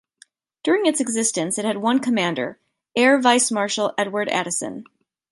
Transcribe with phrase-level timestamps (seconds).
[0.63, 2.57] During its existence it had one commander,
[2.95, 4.83] Air Vice-Marshal Edward Addison.